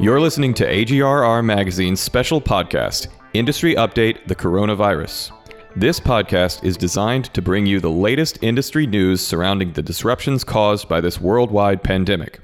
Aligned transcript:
You're 0.00 0.20
listening 0.20 0.54
to 0.54 0.64
AGRR 0.64 1.44
Magazine's 1.44 1.98
special 1.98 2.40
podcast, 2.40 3.08
Industry 3.34 3.74
Update 3.74 4.28
The 4.28 4.36
Coronavirus. 4.36 5.32
This 5.74 5.98
podcast 5.98 6.62
is 6.62 6.76
designed 6.76 7.34
to 7.34 7.42
bring 7.42 7.66
you 7.66 7.80
the 7.80 7.90
latest 7.90 8.38
industry 8.40 8.86
news 8.86 9.20
surrounding 9.20 9.72
the 9.72 9.82
disruptions 9.82 10.44
caused 10.44 10.88
by 10.88 11.00
this 11.00 11.20
worldwide 11.20 11.82
pandemic. 11.82 12.38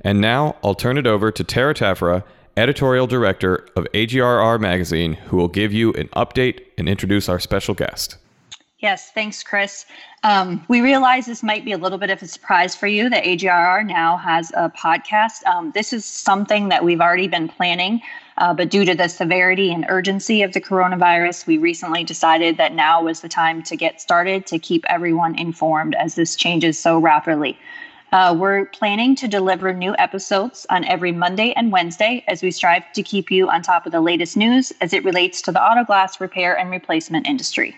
And 0.00 0.20
now 0.20 0.56
I'll 0.64 0.74
turn 0.74 0.98
it 0.98 1.06
over 1.06 1.30
to 1.30 1.44
Tara 1.44 1.72
Taffera, 1.72 2.24
editorial 2.56 3.06
director 3.06 3.68
of 3.76 3.86
AGRR 3.94 4.58
Magazine, 4.60 5.12
who 5.12 5.36
will 5.36 5.46
give 5.46 5.72
you 5.72 5.92
an 5.92 6.08
update 6.08 6.62
and 6.76 6.88
introduce 6.88 7.28
our 7.28 7.38
special 7.38 7.74
guest. 7.74 8.16
Yes, 8.80 9.10
thanks, 9.10 9.42
Chris. 9.42 9.86
Um, 10.22 10.64
we 10.68 10.80
realize 10.80 11.26
this 11.26 11.42
might 11.42 11.64
be 11.64 11.72
a 11.72 11.78
little 11.78 11.98
bit 11.98 12.10
of 12.10 12.22
a 12.22 12.28
surprise 12.28 12.76
for 12.76 12.86
you 12.86 13.10
that 13.10 13.24
AGRR 13.24 13.84
now 13.84 14.16
has 14.16 14.52
a 14.54 14.70
podcast. 14.70 15.44
Um, 15.46 15.72
this 15.72 15.92
is 15.92 16.04
something 16.04 16.68
that 16.68 16.84
we've 16.84 17.00
already 17.00 17.26
been 17.26 17.48
planning, 17.48 18.00
uh, 18.36 18.54
but 18.54 18.70
due 18.70 18.84
to 18.84 18.94
the 18.94 19.08
severity 19.08 19.72
and 19.72 19.84
urgency 19.88 20.42
of 20.42 20.52
the 20.52 20.60
coronavirus, 20.60 21.44
we 21.44 21.58
recently 21.58 22.04
decided 22.04 22.56
that 22.58 22.72
now 22.72 23.02
was 23.02 23.20
the 23.20 23.28
time 23.28 23.64
to 23.64 23.74
get 23.74 24.00
started 24.00 24.46
to 24.46 24.60
keep 24.60 24.84
everyone 24.88 25.36
informed 25.36 25.96
as 25.96 26.14
this 26.14 26.36
changes 26.36 26.78
so 26.78 27.00
rapidly. 27.00 27.58
Uh, 28.12 28.32
we're 28.38 28.66
planning 28.66 29.16
to 29.16 29.26
deliver 29.26 29.74
new 29.74 29.96
episodes 29.98 30.66
on 30.70 30.84
every 30.84 31.10
Monday 31.10 31.52
and 31.54 31.72
Wednesday 31.72 32.24
as 32.28 32.44
we 32.44 32.52
strive 32.52 32.92
to 32.92 33.02
keep 33.02 33.28
you 33.28 33.50
on 33.50 33.60
top 33.60 33.86
of 33.86 33.92
the 33.92 34.00
latest 34.00 34.36
news 34.36 34.72
as 34.80 34.92
it 34.92 35.04
relates 35.04 35.42
to 35.42 35.50
the 35.50 35.60
auto 35.60 35.82
glass 35.82 36.20
repair 36.20 36.56
and 36.56 36.70
replacement 36.70 37.26
industry. 37.26 37.76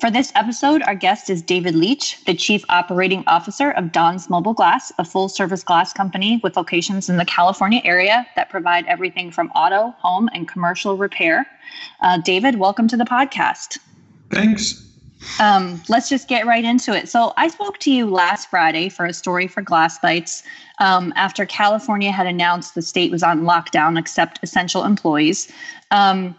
For 0.00 0.12
this 0.12 0.30
episode, 0.36 0.82
our 0.82 0.94
guest 0.94 1.28
is 1.28 1.42
David 1.42 1.74
Leach, 1.74 2.24
the 2.24 2.34
Chief 2.34 2.64
Operating 2.68 3.24
Officer 3.26 3.72
of 3.72 3.90
Don's 3.90 4.30
Mobile 4.30 4.54
Glass, 4.54 4.92
a 4.96 5.04
full 5.04 5.28
service 5.28 5.64
glass 5.64 5.92
company 5.92 6.40
with 6.44 6.56
locations 6.56 7.08
in 7.08 7.16
the 7.16 7.24
California 7.24 7.80
area 7.82 8.24
that 8.36 8.48
provide 8.48 8.86
everything 8.86 9.32
from 9.32 9.48
auto, 9.56 9.90
home, 9.98 10.30
and 10.32 10.46
commercial 10.46 10.96
repair. 10.96 11.48
Uh, 12.00 12.18
David, 12.18 12.60
welcome 12.60 12.86
to 12.86 12.96
the 12.96 13.04
podcast. 13.04 13.78
Thanks. 14.30 14.84
Um, 15.40 15.82
let's 15.88 16.08
just 16.08 16.28
get 16.28 16.46
right 16.46 16.64
into 16.64 16.94
it. 16.94 17.08
So, 17.08 17.32
I 17.36 17.48
spoke 17.48 17.78
to 17.78 17.90
you 17.90 18.08
last 18.08 18.50
Friday 18.50 18.88
for 18.88 19.04
a 19.04 19.12
story 19.12 19.48
for 19.48 19.62
Glass 19.62 19.98
Bytes 19.98 20.44
um, 20.78 21.12
after 21.16 21.44
California 21.44 22.12
had 22.12 22.28
announced 22.28 22.76
the 22.76 22.82
state 22.82 23.10
was 23.10 23.24
on 23.24 23.40
lockdown 23.40 23.98
except 23.98 24.38
essential 24.44 24.84
employees. 24.84 25.50
Um, 25.90 26.36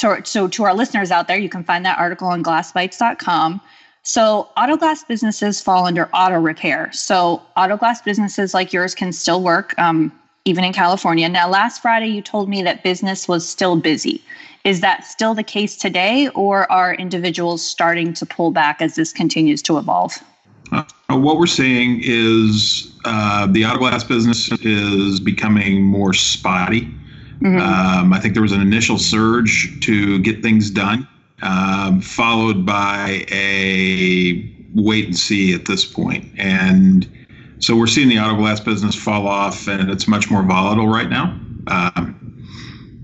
so, 0.00 0.18
so 0.24 0.48
to 0.48 0.64
our 0.64 0.72
listeners 0.72 1.10
out 1.10 1.28
there, 1.28 1.38
you 1.38 1.50
can 1.50 1.62
find 1.62 1.84
that 1.84 1.98
article 1.98 2.28
on 2.28 2.42
glassbytes.com. 2.42 3.60
So, 4.02 4.48
auto 4.56 4.78
glass 4.78 5.04
businesses 5.04 5.60
fall 5.60 5.84
under 5.86 6.08
auto 6.14 6.40
repair. 6.40 6.90
So, 6.90 7.42
auto 7.54 7.76
glass 7.76 8.00
businesses 8.00 8.54
like 8.54 8.72
yours 8.72 8.94
can 8.94 9.12
still 9.12 9.42
work, 9.42 9.78
um, 9.78 10.10
even 10.46 10.64
in 10.64 10.72
California. 10.72 11.28
Now, 11.28 11.50
last 11.50 11.82
Friday, 11.82 12.06
you 12.06 12.22
told 12.22 12.48
me 12.48 12.62
that 12.62 12.82
business 12.82 13.28
was 13.28 13.46
still 13.46 13.76
busy. 13.76 14.24
Is 14.64 14.80
that 14.80 15.04
still 15.04 15.34
the 15.34 15.42
case 15.42 15.76
today, 15.76 16.30
or 16.30 16.70
are 16.72 16.94
individuals 16.94 17.62
starting 17.62 18.14
to 18.14 18.24
pull 18.24 18.52
back 18.52 18.80
as 18.80 18.94
this 18.94 19.12
continues 19.12 19.60
to 19.62 19.76
evolve? 19.76 20.14
Uh, 20.72 20.82
what 21.10 21.38
we're 21.38 21.46
seeing 21.46 22.00
is 22.02 22.90
uh, 23.04 23.46
the 23.48 23.66
auto 23.66 23.78
glass 23.78 24.02
business 24.02 24.50
is 24.62 25.20
becoming 25.20 25.82
more 25.82 26.14
spotty. 26.14 26.88
Mm-hmm. 27.40 27.58
Um, 27.58 28.12
I 28.12 28.20
think 28.20 28.34
there 28.34 28.42
was 28.42 28.52
an 28.52 28.60
initial 28.60 28.98
surge 28.98 29.80
to 29.80 30.18
get 30.20 30.42
things 30.42 30.70
done, 30.70 31.08
um, 31.42 32.00
followed 32.00 32.66
by 32.66 33.24
a 33.30 34.54
wait 34.74 35.06
and 35.06 35.16
see 35.16 35.54
at 35.54 35.64
this 35.64 35.84
point. 35.84 36.26
And 36.38 37.08
so 37.58 37.76
we're 37.76 37.86
seeing 37.86 38.08
the 38.08 38.18
auto 38.18 38.36
glass 38.36 38.60
business 38.60 38.94
fall 38.94 39.26
off, 39.26 39.68
and 39.68 39.90
it's 39.90 40.06
much 40.06 40.30
more 40.30 40.42
volatile 40.42 40.88
right 40.88 41.08
now. 41.08 41.38
Um, 41.66 42.16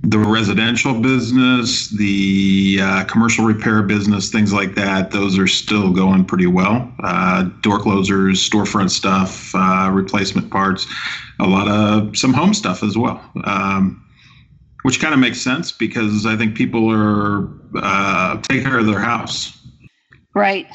the 0.03 0.19
residential 0.19 1.00
business, 1.00 1.89
the 1.89 2.78
uh, 2.81 3.05
commercial 3.05 3.45
repair 3.45 3.83
business, 3.83 4.31
things 4.31 4.53
like 4.53 4.75
that, 4.77 5.10
those 5.10 5.37
are 5.37 5.49
still 5.49 5.93
going 5.93 6.25
pretty 6.25 6.47
well. 6.47 6.93
Uh, 7.03 7.44
door 7.62 7.81
closers, 7.81 8.39
storefront 8.49 8.91
stuff, 8.91 9.53
uh, 9.55 9.91
replacement 9.93 10.50
parts, 10.50 10.87
a 11.41 11.47
lot 11.47 11.66
of 11.69 12.16
some 12.16 12.33
home 12.33 12.55
stuff 12.55 12.84
as 12.84 12.97
well. 12.97 13.21
Um, 13.44 14.06
which 14.86 15.00
kind 15.00 15.12
of 15.12 15.19
makes 15.19 15.41
sense 15.41 15.72
because 15.72 16.26
I 16.26 16.36
think 16.36 16.56
people 16.56 16.88
are 16.92 17.48
uh, 17.74 18.41
taking 18.42 18.62
care 18.62 18.78
of 18.78 18.86
their 18.86 19.00
house. 19.00 19.58
Right. 20.32 20.69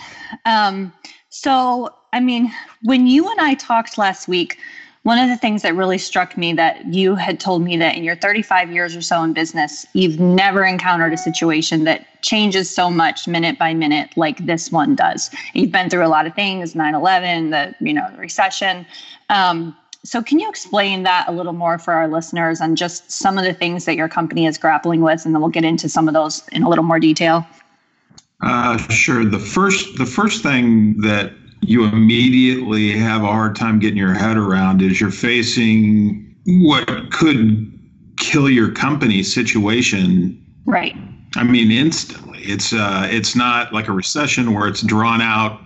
Um, 0.43 0.91
so, 1.29 1.95
I 2.11 2.19
mean, 2.19 2.51
when 2.83 3.07
you 3.07 3.31
and 3.31 3.39
I 3.39 3.53
talked 3.53 3.97
last 3.97 4.27
week, 4.27 4.57
one 5.03 5.17
of 5.17 5.29
the 5.29 5.37
things 5.37 5.61
that 5.61 5.77
really 5.77 5.97
struck 5.97 6.37
me 6.37 6.51
that 6.51 6.93
you 6.93 7.15
had 7.15 7.39
told 7.39 7.61
me 7.61 7.77
that 7.77 7.95
in 7.95 8.03
your 8.03 8.17
35 8.17 8.69
years 8.69 8.97
or 8.97 9.01
so 9.01 9.23
in 9.23 9.31
business, 9.31 9.85
you've 9.93 10.19
never 10.19 10.65
encountered 10.65 11.13
a 11.13 11.17
situation 11.17 11.85
that 11.85 12.21
changes 12.21 12.69
so 12.69 12.91
much 12.91 13.29
minute 13.29 13.57
by 13.57 13.73
minute 13.73 14.09
like 14.17 14.45
this 14.45 14.73
one 14.73 14.93
does. 14.93 15.31
You've 15.53 15.71
been 15.71 15.89
through 15.89 16.05
a 16.05 16.09
lot 16.09 16.27
of 16.27 16.35
things, 16.35 16.73
9/11, 16.73 17.51
the 17.51 17.87
you 17.87 17.93
know 17.93 18.09
the 18.11 18.17
recession. 18.17 18.85
Um, 19.29 19.73
so, 20.03 20.21
can 20.23 20.39
you 20.39 20.49
explain 20.49 21.03
that 21.03 21.27
a 21.27 21.31
little 21.31 21.53
more 21.53 21.77
for 21.77 21.93
our 21.93 22.07
listeners 22.07 22.59
on 22.59 22.75
just 22.75 23.11
some 23.11 23.37
of 23.37 23.43
the 23.43 23.53
things 23.53 23.85
that 23.85 23.95
your 23.95 24.07
company 24.07 24.47
is 24.47 24.57
grappling 24.57 25.01
with, 25.01 25.25
and 25.25 25.35
then 25.35 25.41
we'll 25.41 25.51
get 25.51 25.63
into 25.63 25.87
some 25.87 26.07
of 26.07 26.15
those 26.15 26.47
in 26.51 26.63
a 26.63 26.69
little 26.69 26.83
more 26.83 26.99
detail? 26.99 27.45
Uh, 28.41 28.77
sure. 28.89 29.23
The 29.23 29.37
first, 29.37 29.97
the 29.97 30.05
first 30.07 30.41
thing 30.41 30.99
that 31.01 31.33
you 31.61 31.85
immediately 31.85 32.97
have 32.97 33.21
a 33.21 33.27
hard 33.27 33.55
time 33.55 33.77
getting 33.77 33.97
your 33.97 34.15
head 34.15 34.37
around 34.37 34.81
is 34.81 34.99
you're 34.99 35.11
facing 35.11 36.35
what 36.47 37.11
could 37.11 37.71
kill 38.17 38.49
your 38.49 38.71
company 38.71 39.21
situation. 39.21 40.43
Right. 40.65 40.95
I 41.35 41.43
mean, 41.43 41.71
instantly. 41.71 42.39
It's 42.39 42.73
uh, 42.73 43.07
it's 43.11 43.35
not 43.35 43.71
like 43.71 43.87
a 43.87 43.91
recession 43.91 44.55
where 44.55 44.67
it's 44.67 44.81
drawn 44.81 45.21
out 45.21 45.61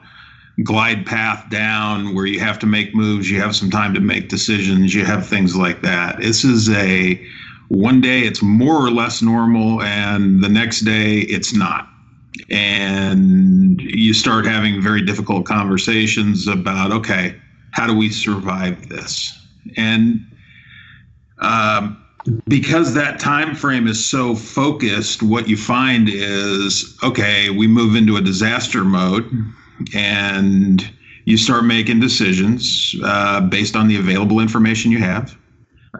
glide 0.64 1.06
path 1.06 1.50
down 1.50 2.16
where 2.16 2.26
you 2.26 2.40
have 2.40 2.58
to 2.60 2.66
make 2.66 2.96
moves, 2.96 3.30
you 3.30 3.42
have 3.42 3.56
some 3.56 3.70
time 3.70 3.94
to 3.94 4.00
make 4.00 4.30
decisions, 4.30 4.94
you 4.94 5.04
have 5.04 5.28
things 5.28 5.56
like 5.56 5.82
that. 5.82 6.18
This 6.20 6.44
is 6.44 6.70
a 6.70 7.22
one 7.68 8.00
day 8.00 8.22
it's 8.22 8.42
more 8.42 8.76
or 8.76 8.92
less 8.92 9.22
normal, 9.22 9.82
and 9.82 10.44
the 10.44 10.50
next 10.50 10.82
day 10.82 11.20
it's 11.22 11.54
not. 11.54 11.90
And 12.50 13.82
you 13.82 14.14
start 14.14 14.46
having 14.46 14.82
very 14.82 15.02
difficult 15.02 15.46
conversations 15.46 16.48
about 16.48 16.92
okay, 16.92 17.36
how 17.72 17.88
do 17.88 17.94
we 17.94 18.10
survive 18.10 18.88
this? 18.88 19.38
And 19.76 20.26
um, 21.40 22.02
because 22.48 22.94
that 22.94 23.20
time 23.20 23.56
frame 23.56 23.88
is 23.88 24.04
so 24.04 24.36
focused, 24.36 25.22
what 25.22 25.50
you 25.50 25.58
find 25.58 26.08
is 26.10 26.98
okay, 27.04 27.50
we 27.50 27.68
move 27.68 27.96
into 27.96 28.16
a 28.16 28.22
disaster 28.22 28.86
mode 28.86 29.30
and 29.94 30.90
you 31.26 31.38
start 31.38 31.66
making 31.66 32.00
decisions 32.00 32.96
uh, 33.04 33.42
based 33.42 33.76
on 33.76 33.88
the 33.88 33.98
available 33.98 34.40
information 34.40 34.92
you 34.92 35.00
have. 35.00 35.38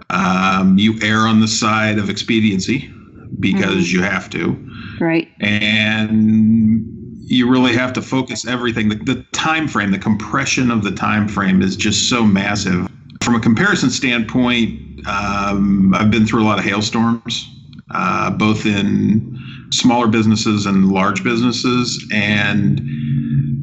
Um, 0.10 0.78
you 0.78 1.00
err 1.02 1.22
on 1.22 1.40
the 1.40 1.48
side 1.48 1.98
of 1.98 2.10
expediency 2.10 2.92
because 3.40 3.88
mm-hmm. 3.88 3.98
you 3.98 4.04
have 4.04 4.30
to. 4.32 4.70
Right. 5.00 5.30
And 5.40 6.86
you 7.28 7.50
really 7.50 7.74
have 7.74 7.92
to 7.94 8.02
focus 8.02 8.46
everything. 8.48 8.90
The, 8.90 8.96
the 8.96 9.26
time 9.32 9.68
frame, 9.68 9.92
the 9.92 10.00
compression 10.00 10.70
of 10.70 10.84
the 10.84 10.92
time 10.92 11.28
frame 11.28 11.62
is 11.62 11.76
just 11.76 12.08
so 12.08 12.24
massive. 12.24 12.88
From 13.24 13.36
a 13.36 13.40
comparison 13.40 13.90
standpoint, 13.90 15.08
um, 15.08 15.94
I've 15.96 16.12
been 16.12 16.28
through 16.28 16.44
a 16.44 16.46
lot 16.46 16.60
of 16.60 16.66
hailstorms, 16.66 17.50
uh, 17.92 18.30
both 18.32 18.66
in 18.66 19.40
smaller 19.72 20.08
businesses 20.08 20.68
and 20.68 20.92
large 20.92 21.24
businesses, 21.24 22.08
and 22.14 22.80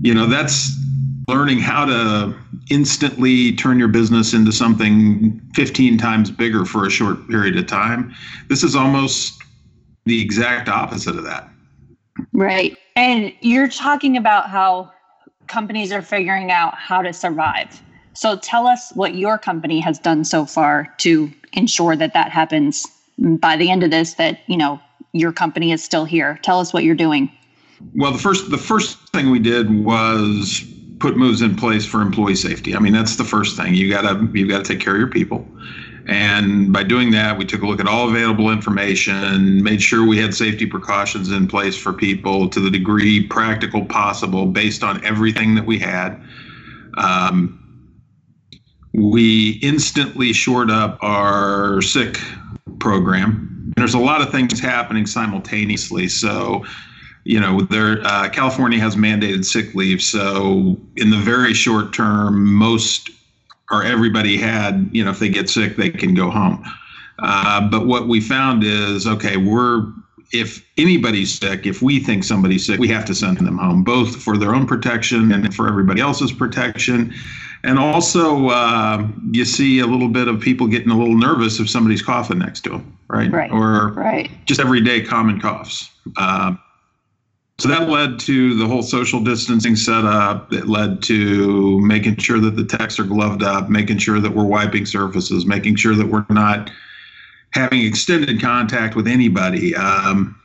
you 0.02 0.12
know 0.12 0.26
that's 0.26 0.76
learning 1.28 1.58
how 1.58 1.84
to 1.84 2.34
instantly 2.70 3.54
turn 3.54 3.78
your 3.78 3.88
business 3.88 4.34
into 4.34 4.52
something 4.52 5.40
15 5.54 5.96
times 5.96 6.30
bigger 6.30 6.64
for 6.64 6.86
a 6.86 6.90
short 6.90 7.28
period 7.28 7.56
of 7.56 7.66
time. 7.66 8.12
This 8.48 8.64
is 8.64 8.74
almost 8.74 9.40
the 10.04 10.20
exact 10.20 10.68
opposite 10.68 11.16
of 11.16 11.22
that. 11.24 11.48
Right. 12.32 12.76
And 12.96 13.32
you're 13.40 13.68
talking 13.68 14.16
about 14.16 14.50
how 14.50 14.92
companies 15.46 15.92
are 15.92 16.02
figuring 16.02 16.50
out 16.50 16.74
how 16.74 17.02
to 17.02 17.12
survive. 17.12 17.80
So 18.14 18.36
tell 18.36 18.66
us 18.66 18.90
what 18.94 19.14
your 19.14 19.38
company 19.38 19.80
has 19.80 19.98
done 19.98 20.24
so 20.24 20.44
far 20.44 20.92
to 20.98 21.32
ensure 21.52 21.94
that 21.96 22.14
that 22.14 22.30
happens 22.30 22.86
by 23.18 23.56
the 23.56 23.70
end 23.70 23.84
of 23.84 23.90
this 23.90 24.14
that 24.14 24.40
you 24.46 24.56
know 24.56 24.80
your 25.12 25.32
company 25.32 25.72
is 25.72 25.84
still 25.84 26.04
here. 26.04 26.38
Tell 26.42 26.58
us 26.58 26.72
what 26.72 26.84
you're 26.84 26.94
doing 26.94 27.30
well, 27.94 28.12
the 28.12 28.18
first 28.18 28.50
the 28.50 28.58
first 28.58 28.98
thing 29.10 29.30
we 29.30 29.38
did 29.38 29.84
was 29.84 30.64
put 30.98 31.16
moves 31.16 31.42
in 31.42 31.56
place 31.56 31.84
for 31.84 32.00
employee 32.00 32.36
safety. 32.36 32.76
I 32.76 32.78
mean, 32.78 32.92
that's 32.92 33.16
the 33.16 33.24
first 33.24 33.56
thing. 33.56 33.74
You 33.74 33.90
gotta 33.90 34.28
you 34.32 34.46
gotta 34.46 34.64
take 34.64 34.80
care 34.80 34.94
of 34.94 35.00
your 35.00 35.10
people. 35.10 35.46
And 36.06 36.72
by 36.72 36.82
doing 36.82 37.12
that, 37.12 37.38
we 37.38 37.44
took 37.44 37.62
a 37.62 37.66
look 37.66 37.78
at 37.78 37.86
all 37.86 38.08
available 38.08 38.50
information, 38.50 39.62
made 39.62 39.80
sure 39.80 40.06
we 40.06 40.18
had 40.18 40.34
safety 40.34 40.66
precautions 40.66 41.30
in 41.30 41.46
place 41.46 41.76
for 41.76 41.92
people 41.92 42.48
to 42.48 42.60
the 42.60 42.70
degree 42.70 43.24
practical 43.26 43.84
possible 43.84 44.46
based 44.46 44.82
on 44.82 45.04
everything 45.04 45.54
that 45.54 45.64
we 45.64 45.78
had. 45.78 46.20
Um, 46.96 47.58
we 48.94 49.60
instantly 49.62 50.32
shored 50.32 50.70
up 50.70 50.98
our 51.02 51.80
sick 51.82 52.18
program. 52.80 53.48
And 53.64 53.74
there's 53.76 53.94
a 53.94 53.98
lot 53.98 54.20
of 54.20 54.30
things 54.30 54.58
happening 54.60 55.06
simultaneously. 55.06 56.08
So, 56.08 56.64
you 57.24 57.40
know, 57.40 57.60
there 57.62 58.04
uh, 58.04 58.28
California 58.28 58.80
has 58.80 58.96
mandated 58.96 59.44
sick 59.44 59.74
leave. 59.74 60.02
So, 60.02 60.76
in 60.96 61.10
the 61.10 61.18
very 61.18 61.54
short 61.54 61.92
term, 61.92 62.52
most 62.54 63.10
or 63.70 63.82
everybody 63.84 64.36
had, 64.36 64.88
you 64.92 65.02
know, 65.04 65.10
if 65.10 65.18
they 65.18 65.28
get 65.28 65.48
sick, 65.48 65.76
they 65.76 65.90
can 65.90 66.14
go 66.14 66.30
home. 66.30 66.62
Uh, 67.20 67.68
but 67.68 67.86
what 67.86 68.08
we 68.08 68.20
found 68.20 68.64
is, 68.64 69.06
okay, 69.06 69.36
we're 69.36 69.86
if 70.32 70.66
anybody's 70.78 71.38
sick, 71.38 71.66
if 71.66 71.82
we 71.82 72.00
think 72.00 72.24
somebody's 72.24 72.64
sick, 72.64 72.80
we 72.80 72.88
have 72.88 73.04
to 73.04 73.14
send 73.14 73.36
them 73.36 73.58
home, 73.58 73.84
both 73.84 74.16
for 74.16 74.38
their 74.38 74.54
own 74.54 74.66
protection 74.66 75.30
and 75.30 75.54
for 75.54 75.68
everybody 75.68 76.00
else's 76.00 76.32
protection. 76.32 77.12
And 77.64 77.78
also, 77.78 78.48
uh, 78.48 79.06
you 79.30 79.44
see 79.44 79.78
a 79.80 79.86
little 79.86 80.08
bit 80.08 80.28
of 80.28 80.40
people 80.40 80.66
getting 80.66 80.90
a 80.90 80.98
little 80.98 81.16
nervous 81.16 81.60
if 81.60 81.68
somebody's 81.68 82.02
coughing 82.02 82.38
next 82.38 82.62
to 82.62 82.70
them, 82.70 82.98
right? 83.08 83.30
Right. 83.30 83.52
Or 83.52 83.92
right. 83.92 84.30
just 84.46 84.58
everyday 84.58 85.02
common 85.02 85.38
coughs. 85.38 85.90
Uh, 86.16 86.54
so 87.62 87.68
that 87.68 87.88
led 87.88 88.18
to 88.18 88.58
the 88.58 88.66
whole 88.66 88.82
social 88.82 89.22
distancing 89.22 89.76
setup. 89.76 90.52
It 90.52 90.66
led 90.66 91.00
to 91.04 91.80
making 91.82 92.16
sure 92.16 92.40
that 92.40 92.56
the 92.56 92.64
techs 92.64 92.98
are 92.98 93.04
gloved 93.04 93.44
up, 93.44 93.70
making 93.70 93.98
sure 93.98 94.18
that 94.18 94.34
we're 94.34 94.42
wiping 94.42 94.84
surfaces, 94.84 95.46
making 95.46 95.76
sure 95.76 95.94
that 95.94 96.08
we're 96.08 96.26
not 96.28 96.72
having 97.50 97.82
extended 97.82 98.42
contact 98.42 98.96
with 98.96 99.06
anybody. 99.06 99.76
Um, 99.76 100.40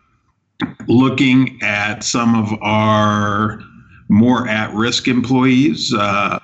looking 0.87 1.57
at 1.63 2.03
some 2.03 2.35
of 2.35 2.53
our 2.61 3.61
more 4.37 4.47
at-risk 4.47 5.07
employees, 5.07 5.93
uh, 5.93 6.39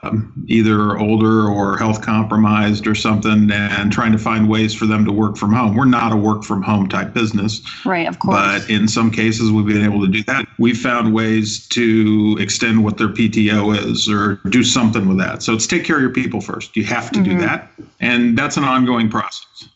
either 0.48 0.98
older 0.98 1.48
or 1.48 1.78
health 1.78 2.01
compromised 2.01 2.88
or 2.88 2.95
something, 2.95 3.51
and 3.51 3.92
trying 3.92 4.12
to 4.12 4.18
find 4.18 4.50
ways 4.50 4.74
for 4.74 4.86
them 4.86 5.06
to 5.06 5.12
work 5.12 5.38
from 5.38 5.54
home. 5.54 5.75
We're 5.75 5.86
not 5.86 6.12
a 6.12 6.16
work 6.16 6.44
from 6.44 6.62
home 6.62 6.88
type 6.90 7.13
business, 7.13 7.62
right? 7.86 8.07
Of 8.07 8.19
course. 8.19 8.36
But 8.36 8.69
in 8.69 8.88
some 8.88 9.12
cases, 9.12 9.51
we've 9.51 9.66
been 9.66 9.84
able 9.84 10.01
to 10.01 10.07
do 10.07 10.24
that. 10.24 10.48
We've 10.57 10.78
found 10.78 11.13
ways 11.13 11.68
to 11.69 12.38
extend 12.40 12.84
what 12.84 12.98
their 12.98 13.10
PTO 13.10 13.78
is 13.78 14.10
or 14.10 14.36
do 14.50 14.63
something 14.63 15.07
with 15.07 15.18
that. 15.19 15.44
So 15.44 15.54
it's 15.54 15.68
take 15.68 15.84
care 15.84 15.98
of 15.98 16.01
your 16.01 16.12
people 16.12 16.42
first. 16.42 16.75
You 16.75 16.86
have 16.86 17.12
to 17.12 17.19
mm-hmm. 17.19 17.38
do 17.38 17.46
that, 17.46 17.69
and 18.00 18.38
that's 18.38 18.57
an 18.57 18.63
ongoing 18.63 19.10
process. 19.10 19.69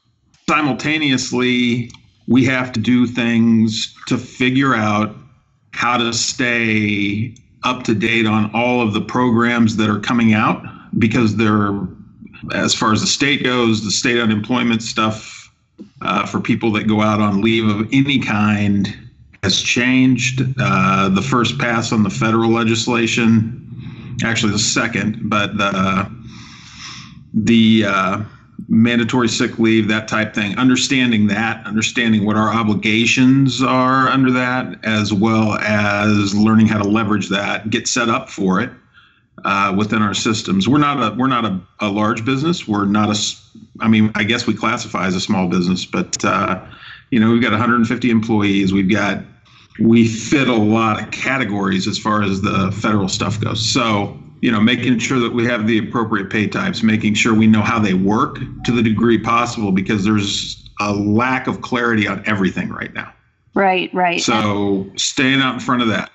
Simultaneously, 0.50 1.92
we 2.28 2.46
have 2.46 2.72
to 2.72 2.80
do 2.80 3.06
things 3.06 3.94
to 4.08 4.18
figure 4.18 4.74
out 4.74 5.16
how 5.72 5.98
to 5.98 6.12
stay 6.14 7.36
up 7.64 7.84
to 7.84 7.96
date 7.96 8.26
on 8.26 8.52
all 8.54 8.82
of 8.82 8.94
the 8.94 9.02
programs 9.02 9.76
that 9.78 9.90
are 9.90 10.00
coming 10.00 10.34
out 10.34 10.64
because 11.00 11.36
they're, 11.36 11.80
as 12.54 12.74
far 12.74 12.94
as 12.94 13.02
the 13.02 13.08
state 13.08 13.44
goes, 13.44 13.84
the 13.84 13.92
state 13.92 14.20
unemployment 14.20 14.82
stuff 14.82 15.52
uh, 16.02 16.26
for 16.26 16.40
people 16.40 16.72
that 16.72 16.88
go 16.88 17.02
out 17.02 17.20
on 17.20 17.42
leave 17.42 17.68
of 17.68 17.88
any 17.92 18.20
kind 18.20 18.98
has 19.44 19.62
changed. 19.62 20.42
Uh, 20.60 21.10
the 21.10 21.22
first 21.22 21.58
pass 21.58 21.92
on 21.92 22.04
the 22.04 22.10
federal 22.10 22.50
legislation, 22.50 24.18
actually 24.24 24.52
the 24.52 24.60
second, 24.60 25.30
but 25.30 25.58
the 25.58 26.12
the 27.34 27.86
uh, 27.86 28.24
mandatory 28.68 29.30
sick 29.30 29.60
leave, 29.60 29.88
that 29.88 30.08
type 30.08 30.34
thing, 30.34 30.58
understanding 30.58 31.28
that, 31.28 31.66
understanding 31.66 32.26
what 32.26 32.36
our 32.36 32.50
obligations 32.50 33.62
are 33.62 34.08
under 34.08 34.32
that, 34.32 34.84
as 34.84 35.14
well 35.14 35.54
as 35.60 36.36
learning 36.36 36.68
how 36.68 36.78
to 36.82 36.88
leverage 36.88 37.30
that, 37.30 37.70
get 37.70 37.88
set 37.88 38.10
up 38.10 38.30
for 38.30 38.60
it 38.60 38.70
uh, 39.46 39.74
within 39.78 40.02
our 40.02 40.14
systems. 40.14 40.68
We're 40.68 40.80
not 40.80 41.02
a 41.02 41.16
we're 41.16 41.28
not 41.28 41.46
a, 41.46 41.62
a, 41.80 41.90
large 41.90 42.26
business. 42.26 42.68
We're 42.68 42.86
not 42.86 43.10
a. 43.10 43.36
I 43.80 43.88
mean, 43.88 44.12
I 44.16 44.24
guess 44.24 44.48
we 44.48 44.54
classify 44.54 45.06
as 45.06 45.16
a 45.16 45.22
small 45.22 45.48
business, 45.48 45.86
but 45.86 46.24
uh, 46.26 46.66
you 47.12 47.20
know, 47.20 47.32
we've 47.32 47.42
got 47.42 47.52
150 47.52 48.10
employees. 48.10 48.74
We've 48.74 48.90
got 48.90 49.24
we 49.80 50.08
fit 50.08 50.48
a 50.48 50.56
lot 50.56 51.02
of 51.02 51.12
categories 51.12 51.88
as 51.88 52.00
far 52.00 52.24
as 52.24 52.42
the 52.42 52.72
federal 52.72 53.08
stuff 53.08 53.40
goes. 53.40 53.64
So 53.64 54.18
you 54.42 54.52
know, 54.52 54.60
making 54.60 55.00
sure 55.00 55.20
that 55.20 55.34
we 55.34 55.46
have 55.46 55.68
the 55.68 55.80
appropriate 55.80 56.30
pay 56.30 56.48
types, 56.48 56.84
making 56.84 57.16
sure 57.16 57.34
we 57.34 57.48
know 57.48 57.62
how 57.62 57.80
they 57.80 57.94
work 57.94 58.40
to 58.66 58.72
the 58.72 58.82
degree 58.82 59.18
possible 59.18 59.72
because 59.72 60.04
there's 60.04 60.70
a 60.80 60.94
lack 60.94 61.48
of 61.48 61.62
clarity 61.62 62.08
on 62.08 62.24
everything 62.26 62.70
right 62.70 62.94
now. 62.94 63.12
Right, 63.54 63.92
right. 63.94 64.22
So 64.22 64.90
staying 64.96 65.42
out 65.42 65.56
in 65.56 65.60
front 65.60 65.82
of 65.82 65.88
that. 65.88 66.12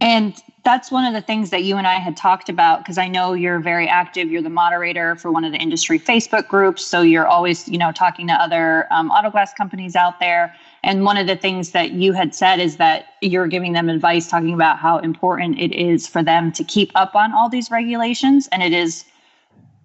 And 0.00 0.34
that's 0.66 0.90
one 0.90 1.04
of 1.04 1.14
the 1.14 1.20
things 1.20 1.50
that 1.50 1.62
you 1.62 1.76
and 1.76 1.86
I 1.86 2.00
had 2.00 2.16
talked 2.16 2.48
about 2.48 2.80
because 2.80 2.98
I 2.98 3.06
know 3.06 3.34
you're 3.34 3.60
very 3.60 3.88
active. 3.88 4.32
You're 4.32 4.42
the 4.42 4.50
moderator 4.50 5.14
for 5.14 5.30
one 5.30 5.44
of 5.44 5.52
the 5.52 5.58
industry 5.58 5.96
Facebook 5.96 6.48
groups, 6.48 6.84
so 6.84 7.02
you're 7.02 7.28
always, 7.28 7.68
you 7.68 7.78
know, 7.78 7.92
talking 7.92 8.26
to 8.26 8.32
other 8.32 8.88
um, 8.90 9.08
auto 9.12 9.30
glass 9.30 9.54
companies 9.54 9.94
out 9.94 10.18
there. 10.18 10.52
And 10.82 11.04
one 11.04 11.18
of 11.18 11.28
the 11.28 11.36
things 11.36 11.70
that 11.70 11.92
you 11.92 12.14
had 12.14 12.34
said 12.34 12.58
is 12.58 12.78
that 12.78 13.14
you're 13.22 13.46
giving 13.46 13.74
them 13.74 13.88
advice 13.88 14.26
talking 14.26 14.54
about 14.54 14.80
how 14.80 14.98
important 14.98 15.56
it 15.60 15.72
is 15.72 16.08
for 16.08 16.20
them 16.20 16.50
to 16.50 16.64
keep 16.64 16.90
up 16.96 17.14
on 17.14 17.32
all 17.32 17.48
these 17.48 17.70
regulations. 17.70 18.48
And 18.50 18.60
it 18.60 18.72
is 18.72 19.04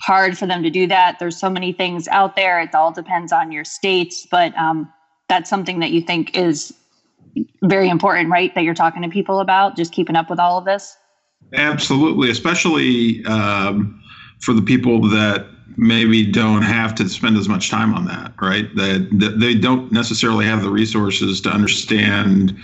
hard 0.01 0.35
for 0.35 0.47
them 0.47 0.63
to 0.63 0.71
do 0.71 0.87
that. 0.87 1.19
There's 1.19 1.37
so 1.37 1.51
many 1.51 1.73
things 1.73 2.07
out 2.07 2.35
there. 2.35 2.59
It 2.59 2.73
all 2.73 2.91
depends 2.91 3.31
on 3.31 3.51
your 3.51 3.65
states, 3.65 4.25
but 4.31 4.57
um, 4.57 4.91
that's 5.29 5.47
something 5.47 5.79
that 5.81 5.91
you 5.91 6.01
think 6.01 6.35
is 6.35 6.73
very 7.63 7.89
important, 7.89 8.29
right? 8.29 8.53
That 8.55 8.63
you're 8.63 8.73
talking 8.73 9.01
to 9.01 9.09
people 9.09 9.39
about, 9.39 9.75
just 9.75 9.91
keeping 9.91 10.15
up 10.15 10.29
with 10.29 10.39
all 10.39 10.57
of 10.57 10.65
this. 10.65 10.97
Absolutely, 11.53 12.29
especially 12.29 13.25
um, 13.25 14.01
for 14.41 14.53
the 14.53 14.61
people 14.61 15.01
that 15.09 15.47
maybe 15.77 16.25
don't 16.25 16.61
have 16.61 16.93
to 16.95 17.07
spend 17.09 17.37
as 17.37 17.47
much 17.47 17.69
time 17.69 17.93
on 17.93 18.05
that, 18.05 18.33
right? 18.41 18.73
That, 18.75 19.07
that 19.13 19.39
they 19.39 19.55
don't 19.55 19.91
necessarily 19.91 20.45
have 20.45 20.61
the 20.61 20.69
resources 20.69 21.41
to 21.41 21.49
understand 21.49 22.57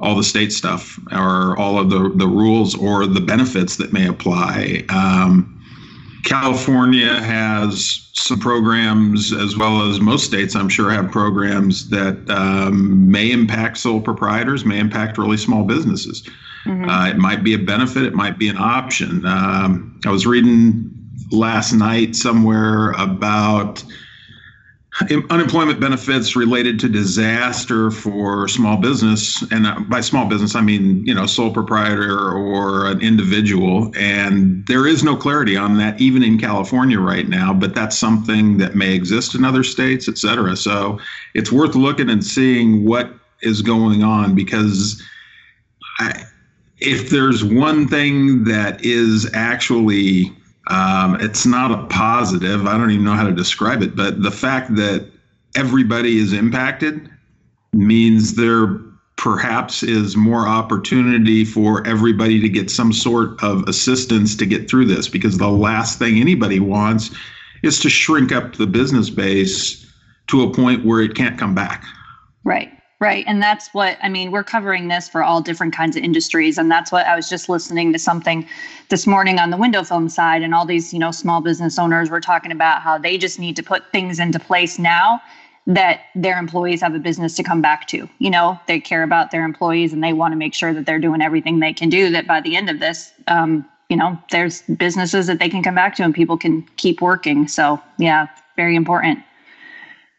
all 0.00 0.14
the 0.14 0.24
state 0.24 0.52
stuff 0.52 0.98
or 1.12 1.56
all 1.58 1.78
of 1.78 1.90
the, 1.90 2.10
the 2.16 2.26
rules 2.26 2.74
or 2.74 3.06
the 3.06 3.20
benefits 3.20 3.76
that 3.76 3.92
may 3.92 4.06
apply. 4.06 4.84
Um, 4.88 5.55
California 6.26 7.20
has 7.22 8.10
some 8.12 8.40
programs, 8.40 9.32
as 9.32 9.56
well 9.56 9.88
as 9.88 10.00
most 10.00 10.24
states, 10.24 10.56
I'm 10.56 10.68
sure, 10.68 10.90
have 10.90 11.10
programs 11.10 11.88
that 11.90 12.28
um, 12.28 13.08
may 13.08 13.30
impact 13.30 13.78
sole 13.78 14.00
proprietors, 14.00 14.64
may 14.64 14.78
impact 14.80 15.18
really 15.18 15.36
small 15.36 15.62
businesses. 15.62 16.22
Mm-hmm. 16.64 16.90
Uh, 16.90 17.08
it 17.10 17.16
might 17.16 17.44
be 17.44 17.54
a 17.54 17.58
benefit, 17.58 18.02
it 18.02 18.14
might 18.14 18.38
be 18.38 18.48
an 18.48 18.56
option. 18.58 19.24
Um, 19.24 20.00
I 20.04 20.10
was 20.10 20.26
reading 20.26 20.90
last 21.30 21.72
night 21.72 22.16
somewhere 22.16 22.90
about 22.92 23.84
unemployment 25.28 25.78
benefits 25.78 26.34
related 26.34 26.80
to 26.80 26.88
disaster 26.88 27.90
for 27.90 28.48
small 28.48 28.78
business 28.78 29.42
and 29.52 29.66
uh, 29.66 29.78
by 29.88 30.00
small 30.00 30.26
business 30.26 30.54
i 30.54 30.60
mean 30.62 31.04
you 31.04 31.14
know 31.14 31.26
sole 31.26 31.52
proprietor 31.52 32.30
or 32.30 32.86
an 32.86 33.02
individual 33.02 33.92
and 33.94 34.66
there 34.66 34.86
is 34.86 35.04
no 35.04 35.14
clarity 35.14 35.54
on 35.54 35.76
that 35.76 36.00
even 36.00 36.22
in 36.22 36.38
california 36.38 36.98
right 36.98 37.28
now 37.28 37.52
but 37.52 37.74
that's 37.74 37.98
something 37.98 38.56
that 38.56 38.74
may 38.74 38.94
exist 38.94 39.34
in 39.34 39.44
other 39.44 39.62
states 39.62 40.08
et 40.08 40.18
cetera. 40.18 40.56
So 40.56 40.98
it's 41.34 41.52
worth 41.52 41.74
looking 41.74 42.10
and 42.10 42.24
seeing 42.24 42.84
what 42.84 43.12
is 43.42 43.62
going 43.62 44.02
on 44.02 44.34
because 44.34 45.02
I, 45.98 46.24
if 46.78 47.10
there's 47.10 47.44
one 47.44 47.88
thing 47.88 48.44
that 48.44 48.84
is 48.84 49.30
actually 49.34 50.32
um, 50.68 51.20
it's 51.20 51.46
not 51.46 51.70
a 51.70 51.86
positive. 51.86 52.66
I 52.66 52.76
don't 52.76 52.90
even 52.90 53.04
know 53.04 53.14
how 53.14 53.26
to 53.26 53.32
describe 53.32 53.82
it, 53.82 53.94
but 53.94 54.22
the 54.22 54.30
fact 54.30 54.74
that 54.76 55.08
everybody 55.54 56.18
is 56.18 56.32
impacted 56.32 57.08
means 57.72 58.34
there 58.34 58.80
perhaps 59.16 59.82
is 59.82 60.16
more 60.16 60.46
opportunity 60.46 61.44
for 61.44 61.86
everybody 61.86 62.40
to 62.40 62.48
get 62.48 62.70
some 62.70 62.92
sort 62.92 63.42
of 63.42 63.66
assistance 63.66 64.36
to 64.36 64.44
get 64.44 64.68
through 64.68 64.84
this 64.84 65.08
because 65.08 65.38
the 65.38 65.48
last 65.48 65.98
thing 65.98 66.20
anybody 66.20 66.60
wants 66.60 67.10
is 67.62 67.80
to 67.80 67.88
shrink 67.88 68.30
up 68.32 68.56
the 68.56 68.66
business 68.66 69.08
base 69.08 69.86
to 70.26 70.42
a 70.42 70.52
point 70.52 70.84
where 70.84 71.00
it 71.00 71.14
can't 71.14 71.38
come 71.38 71.54
back. 71.54 71.84
Right. 72.44 72.70
Right. 72.98 73.24
And 73.26 73.42
that's 73.42 73.68
what 73.74 73.98
I 74.02 74.08
mean. 74.08 74.30
We're 74.30 74.44
covering 74.44 74.88
this 74.88 75.06
for 75.06 75.22
all 75.22 75.42
different 75.42 75.74
kinds 75.74 75.96
of 75.96 76.02
industries. 76.02 76.56
And 76.56 76.70
that's 76.70 76.90
what 76.90 77.06
I 77.06 77.14
was 77.14 77.28
just 77.28 77.46
listening 77.48 77.92
to 77.92 77.98
something 77.98 78.46
this 78.88 79.06
morning 79.06 79.38
on 79.38 79.50
the 79.50 79.58
window 79.58 79.82
film 79.82 80.08
side. 80.08 80.42
And 80.42 80.54
all 80.54 80.64
these, 80.64 80.94
you 80.94 80.98
know, 80.98 81.10
small 81.10 81.42
business 81.42 81.78
owners 81.78 82.08
were 82.08 82.22
talking 82.22 82.50
about 82.50 82.80
how 82.80 82.96
they 82.96 83.18
just 83.18 83.38
need 83.38 83.54
to 83.56 83.62
put 83.62 83.82
things 83.92 84.18
into 84.18 84.38
place 84.38 84.78
now 84.78 85.20
that 85.66 86.04
their 86.14 86.38
employees 86.38 86.80
have 86.80 86.94
a 86.94 86.98
business 86.98 87.34
to 87.34 87.42
come 87.42 87.60
back 87.60 87.86
to. 87.88 88.08
You 88.18 88.30
know, 88.30 88.58
they 88.66 88.80
care 88.80 89.02
about 89.02 89.30
their 89.30 89.44
employees 89.44 89.92
and 89.92 90.02
they 90.02 90.14
want 90.14 90.32
to 90.32 90.36
make 90.36 90.54
sure 90.54 90.72
that 90.72 90.86
they're 90.86 90.98
doing 90.98 91.20
everything 91.20 91.60
they 91.60 91.74
can 91.74 91.90
do 91.90 92.08
that 92.12 92.26
by 92.26 92.40
the 92.40 92.56
end 92.56 92.70
of 92.70 92.78
this, 92.78 93.12
um, 93.26 93.68
you 93.90 93.96
know, 93.96 94.18
there's 94.30 94.62
businesses 94.62 95.26
that 95.26 95.38
they 95.38 95.50
can 95.50 95.62
come 95.62 95.74
back 95.74 95.96
to 95.96 96.02
and 96.02 96.14
people 96.14 96.38
can 96.38 96.62
keep 96.76 97.02
working. 97.02 97.46
So, 97.46 97.82
yeah, 97.98 98.28
very 98.56 98.74
important 98.74 99.18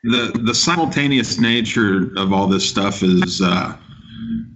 the 0.04 0.40
the 0.44 0.54
simultaneous 0.54 1.40
nature 1.40 2.12
of 2.18 2.32
all 2.34 2.48
this 2.48 2.68
stuff 2.68 3.04
is 3.04 3.42
uh, 3.42 3.76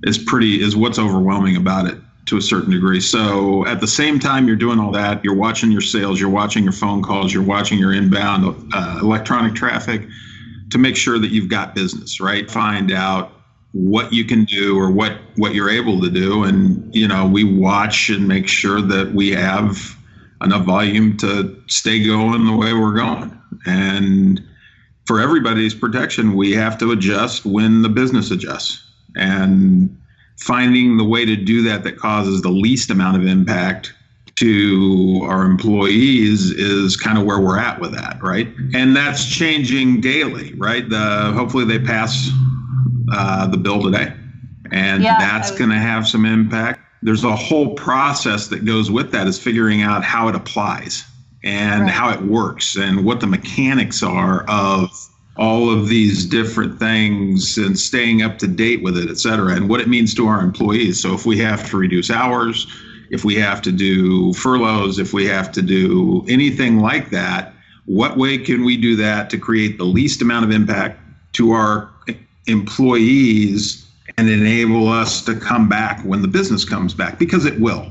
is 0.03 0.17
pretty 0.17 0.62
is 0.62 0.75
what's 0.75 1.00
overwhelming 1.00 1.55
about 1.55 1.88
it. 1.88 1.98
to 2.27 2.38
a 2.38 2.41
certain 2.41 2.71
degree. 2.71 3.01
So 3.01 3.65
at 3.65 3.81
the 3.81 3.88
same 3.88 4.19
time 4.19 4.48
you're 4.48 4.55
doing 4.55 4.79
all 4.79 4.91
that, 4.91 5.24
you're 5.24 5.36
watching 5.36 5.71
your 5.71 5.81
sales, 5.81 6.19
you're 6.19 6.29
watching 6.29 6.63
your 6.63 6.71
phone 6.71 7.01
calls, 7.01 7.33
you're 7.33 7.43
watching 7.43 7.79
your 7.79 7.93
inbound 7.93 8.71
uh, 8.74 9.00
electronic 9.01 9.55
traffic 9.55 10.07
to 10.69 10.77
make 10.77 10.95
sure 10.95 11.19
that 11.19 11.31
you've 11.31 11.50
got 11.50 11.75
business, 11.75 12.21
right? 12.21 12.50
Find 12.50 12.91
out 12.91 13.33
what 13.74 14.12
you 14.13 14.24
can 14.25 14.45
do 14.45 14.77
or 14.77 14.91
what 14.91 15.17
what 15.38 15.53
you're 15.55 15.69
able 15.69 16.00
to 16.01 16.10
do 16.10 16.43
and 16.43 16.93
you 16.93 17.07
know 17.07 17.25
we 17.25 17.43
watch 17.43 18.10
and 18.10 18.27
make 18.27 18.48
sure 18.48 18.81
that 18.81 19.13
we 19.13 19.31
have 19.31 19.95
enough 20.43 20.65
volume 20.65 21.15
to 21.15 21.62
stay 21.67 22.05
going 22.05 22.45
the 22.45 22.55
way 22.55 22.74
we're 22.74 22.93
going 22.93 23.31
and 23.65 24.43
for 25.05 25.20
everybody's 25.20 25.74
protection 25.74 26.36
we 26.36 26.51
have 26.53 26.77
to 26.79 26.91
adjust 26.91 27.46
when 27.46 27.81
the 27.81 27.89
business 27.89 28.31
adjusts. 28.31 28.88
And 29.15 29.98
finding 30.38 30.98
the 30.98 31.03
way 31.03 31.25
to 31.25 31.36
do 31.36 31.62
that 31.63 31.84
that 31.84 31.98
causes 31.98 32.41
the 32.41 32.50
least 32.50 32.89
amount 32.89 33.17
of 33.17 33.25
impact 33.25 33.93
to 34.36 35.22
our 35.24 35.43
employees 35.43 36.50
is 36.51 36.98
kind 36.98 37.17
of 37.17 37.25
where 37.25 37.39
we're 37.39 37.60
at 37.60 37.79
with 37.79 37.93
that 37.93 38.22
right? 38.24 38.48
And 38.74 38.96
that's 38.96 39.25
changing 39.25 40.01
daily 40.01 40.53
right? 40.55 40.88
The 40.89 41.31
hopefully 41.36 41.65
they 41.65 41.79
pass 41.79 42.29
uh, 43.12 43.48
the 43.48 43.58
bill 43.58 43.84
today. 43.84 44.13
And 44.72 45.03
Yeah, 45.03 45.20
that's 45.20 45.51
going 45.51 45.70
to 45.70 45.77
have 45.77 46.08
some 46.08 46.25
impact. 46.25 46.79
There's 47.03 47.24
a 47.24 47.36
whole 47.36 47.74
process 47.74 48.48
that 48.48 48.63
goes 48.63 48.89
with 48.89 49.12
that 49.12 49.27
is 49.27 49.38
figuring 49.38 49.81
out 49.81 50.03
how 50.03 50.27
it 50.27 50.36
applies 50.36 51.03
and 51.43 51.83
Right. 51.83 51.91
how 51.91 52.12
it 52.12 52.21
works 52.21 52.75
and 52.75 53.03
what 53.03 53.19
the 53.19 53.27
mechanics 53.27 54.03
are 54.03 54.43
of 54.48 54.89
all 55.38 55.71
of 55.71 55.88
these 55.88 56.25
different 56.25 56.77
things 56.77 57.57
and 57.57 57.79
staying 57.79 58.21
up 58.21 58.38
to 58.38 58.48
date 58.48 58.83
with 58.83 58.98
it, 58.98 59.10
et 59.10 59.17
cetera, 59.17 59.55
and 59.55 59.69
what 59.69 59.79
it 59.79 59.88
means 59.88 60.13
to 60.13 60.27
our 60.27 60.41
employees. 60.41 61.00
So 61.00 61.13
if 61.13 61.25
we 61.25 61.38
have 61.39 61.67
to 61.69 61.77
reduce 61.77 62.12
hours, 62.12 62.67
if 63.10 63.25
we 63.25 63.36
have 63.36 63.62
to 63.63 63.71
do 63.71 64.33
furloughs, 64.33 65.00
if 65.00 65.13
we 65.13 65.25
have 65.25 65.51
to 65.53 65.62
do 65.62 66.24
anything 66.27 66.79
like 66.79 67.10
that, 67.12 67.53
what 67.86 68.17
way 68.17 68.38
can 68.38 68.63
we 68.63 68.77
do 68.77 68.95
that 68.98 69.29
to 69.31 69.38
create 69.38 69.77
the 69.77 69.83
least 69.83 70.21
amount 70.21 70.45
of 70.45 70.51
impact 70.51 71.00
to 71.33 71.51
our 71.51 71.89
employees 72.48 73.88
and 74.17 74.29
enable 74.29 74.88
us 74.88 75.24
to 75.25 75.36
come 75.36 75.67
back 75.67 76.01
when 76.03 76.21
the 76.21 76.27
business 76.27 76.63
comes 76.65 76.93
back? 76.93 77.17
Because 77.17 77.45
it 77.45 77.60
will. 77.60 77.86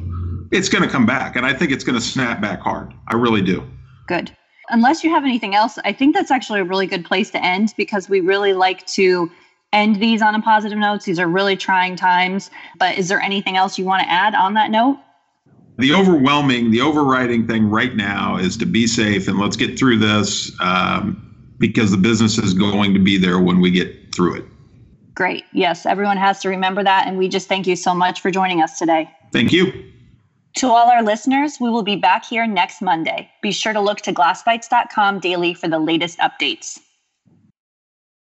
It's 0.51 0.69
going 0.69 0.83
to 0.83 0.91
come 0.91 1.07
back, 1.07 1.37
and 1.37 1.47
I 1.47 1.55
think 1.55 1.71
it's 1.71 1.85
going 1.85 1.99
to 1.99 2.05
snap 2.05 2.41
back 2.41 2.61
hard. 2.61 2.93
I 3.09 3.15
really 3.15 3.43
do. 3.43 3.65
Good. 4.09 4.37
Unless 4.69 5.05
you 5.05 5.11
have 5.11 5.25
anything 5.25 5.55
else, 5.55 5.79
I 5.85 5.93
think 5.93 6.15
that's 6.15 6.31
actually 6.31 6.61
a 6.61 6.65
really 6.65 6.87
good 6.87 7.05
place 7.05 7.31
to 7.31 7.45
end 7.45 7.75
because 7.77 8.09
we 8.09 8.21
really 8.21 8.53
like 8.53 8.87
to 8.89 9.31
end 9.73 9.97
these 9.97 10.23
on 10.23 10.35
a 10.35 10.43
positive 10.43 10.79
note. 10.79 11.05
These 11.05 11.19
are 11.19 11.29
really 11.29 11.57
trying 11.57 11.97
times. 11.97 12.51
But 12.79 12.99
is 12.99 13.09
there 13.09 13.21
anything 13.21 13.57
else 13.57 13.79
you 13.79 13.85
want 13.85 14.03
to 14.03 14.11
add 14.11 14.35
on 14.35 14.55
that 14.55 14.71
note? 14.71 14.99
the 15.81 15.95
overwhelming, 15.95 16.71
the 16.71 16.81
overriding 16.81 17.47
thing 17.47 17.69
right 17.69 17.97
now 17.97 18.37
is 18.37 18.57
to 18.59 18.67
be 18.67 18.87
safe 18.87 19.29
and 19.29 19.39
let's 19.39 19.57
get 19.57 19.79
through 19.79 19.99
this 19.99 20.53
um, 20.61 21.27
because 21.59 21.91
the 21.91 21.97
business 21.97 22.39
is 22.39 22.55
going 22.55 22.93
to 22.95 23.01
be 23.01 23.17
there 23.17 23.41
when 23.41 23.61
we 23.61 23.71
get 23.71 24.15
through 24.15 24.37
it. 24.37 24.45
Great. 25.15 25.45
Yes, 25.53 25.87
everyone 25.87 26.17
has 26.17 26.41
to 26.43 26.49
remember 26.49 26.85
that. 26.85 27.07
And 27.07 27.19
we 27.19 27.29
just 27.29 27.49
thank 27.49 27.67
you 27.67 27.77
so 27.77 27.95
much 27.95 28.21
for 28.21 28.31
joining 28.31 28.63
us 28.63 28.79
today. 28.79 29.11
Thank 29.33 29.53
you. 29.53 29.73
To 30.57 30.69
all 30.69 30.91
our 30.91 31.03
listeners, 31.03 31.59
we 31.61 31.71
will 31.71 31.83
be 31.83 31.97
back 31.97 32.25
here 32.25 32.47
next 32.47 32.83
Monday. 32.83 33.31
Be 33.41 33.53
sure 33.53 33.73
to 33.73 33.81
look 33.81 34.01
to 34.03 34.13
glassbytes.com 34.13 35.21
daily 35.21 35.55
for 35.55 35.69
the 35.69 35.79
latest 35.79 36.19
updates. 36.19 36.81